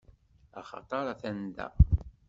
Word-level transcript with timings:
Axaṭeṛ 0.59 1.05
atan 1.13 1.37
da. 1.55 1.67